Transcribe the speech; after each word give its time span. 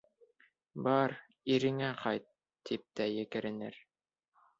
Бар, 0.85 1.11
иреңә 1.55 1.89
ҡайт, 1.99 2.25
тип 2.71 2.87
тә 3.01 3.07
екеренер. 3.17 3.79